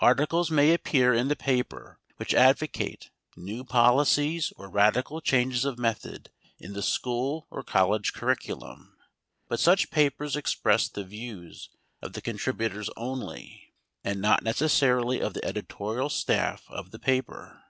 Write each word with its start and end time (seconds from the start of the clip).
Articles 0.00 0.50
may 0.50 0.74
appear 0.74 1.14
in 1.14 1.28
the 1.28 1.36
paper 1.36 2.00
which 2.16 2.34
advocate 2.34 3.10
new 3.36 3.62
policies 3.62 4.52
or 4.56 4.68
radical 4.68 5.20
changes 5.20 5.64
of 5.64 5.78
method 5.78 6.32
in 6.58 6.72
the 6.72 6.82
school 6.82 7.46
or 7.52 7.62
college 7.62 8.12
curriculum; 8.12 8.96
but 9.46 9.60
such 9.60 9.92
papers 9.92 10.34
express 10.34 10.88
the 10.88 11.04
views 11.04 11.70
of 12.02 12.14
the 12.14 12.20
contributors 12.20 12.90
only, 12.96 13.72
and 14.02 14.20
not 14.20 14.42
necessarily 14.42 15.20
of 15.20 15.34
the 15.34 15.44
editorial 15.44 16.08
staff 16.10 16.64
of 16.68 16.90
the 16.90 16.98
paper. 16.98 17.62